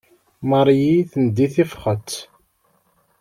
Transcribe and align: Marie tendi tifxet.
Marie 0.49 0.99
tendi 1.11 1.47
tifxet. 1.53 2.09